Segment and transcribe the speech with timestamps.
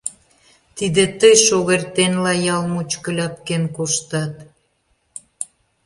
[0.77, 4.33] Тиде тый шогертенла ял мучко ляпкен коштат?